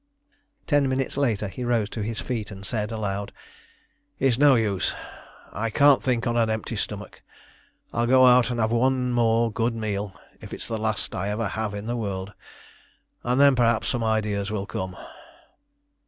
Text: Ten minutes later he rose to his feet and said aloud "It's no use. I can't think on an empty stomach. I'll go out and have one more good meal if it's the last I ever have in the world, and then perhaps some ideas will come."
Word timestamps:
Ten 0.65 0.89
minutes 0.89 1.15
later 1.15 1.47
he 1.47 1.63
rose 1.63 1.87
to 1.91 2.01
his 2.01 2.19
feet 2.19 2.49
and 2.49 2.65
said 2.65 2.91
aloud 2.91 3.31
"It's 4.17 4.39
no 4.39 4.55
use. 4.55 4.95
I 5.53 5.69
can't 5.69 6.01
think 6.01 6.25
on 6.25 6.35
an 6.35 6.49
empty 6.49 6.75
stomach. 6.75 7.21
I'll 7.93 8.07
go 8.07 8.25
out 8.25 8.49
and 8.49 8.59
have 8.59 8.71
one 8.71 9.11
more 9.13 9.51
good 9.51 9.75
meal 9.75 10.19
if 10.39 10.53
it's 10.55 10.67
the 10.67 10.79
last 10.79 11.13
I 11.13 11.29
ever 11.29 11.49
have 11.49 11.75
in 11.75 11.85
the 11.85 11.95
world, 11.95 12.33
and 13.23 13.39
then 13.39 13.55
perhaps 13.55 13.89
some 13.89 14.03
ideas 14.03 14.49
will 14.49 14.65
come." 14.65 14.97